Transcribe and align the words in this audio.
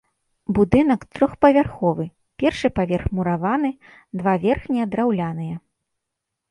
Будынак 0.59 1.01
трохпавярховы, 1.17 2.05
першы 2.45 2.67
паверх 2.79 3.05
мураваны, 3.19 3.71
два 4.23 4.33
верхнія 4.49 4.85
драўляныя. 4.97 5.55